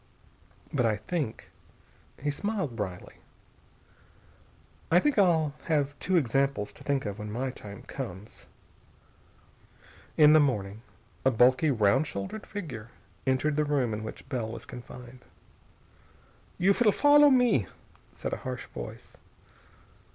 But 0.73 0.87
I 0.87 0.97
think" 0.97 1.51
he 2.19 2.31
smiled 2.31 2.79
wryly 2.79 3.17
"I 4.89 4.99
think 4.99 5.19
I'll 5.19 5.53
have 5.65 5.93
two 5.99 6.17
examples 6.17 6.73
to 6.73 6.83
think 6.83 7.05
of 7.05 7.19
when 7.19 7.31
my 7.31 7.51
time 7.51 7.83
comes." 7.83 8.47
In 10.17 10.33
the 10.33 10.39
morning 10.39 10.81
a 11.23 11.29
bulky, 11.29 11.69
round 11.69 12.07
shouldered 12.07 12.47
figure 12.47 12.89
entered 13.27 13.57
the 13.57 13.63
room 13.63 13.93
in 13.93 14.01
which 14.03 14.27
Bell 14.27 14.49
was 14.51 14.65
confined. 14.65 15.25
"You 16.57 16.73
will 16.83 16.91
follow 16.91 17.29
me," 17.29 17.67
said 18.15 18.33
a 18.33 18.37
harsh 18.37 18.65
voice. 18.73 19.15